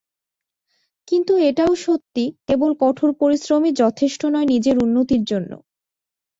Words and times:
কিন্তু 1.07 1.33
এটাও 1.49 1.73
সত্যি, 1.85 2.25
কেবল 2.47 2.71
কঠোর 2.81 3.09
পরিশ্রমই 3.21 3.71
যথেষ্ট 3.81 4.21
নয় 4.33 4.47
নিজের 4.53 4.75
উন্নতির 4.77 5.23
জন্য। 5.25 5.51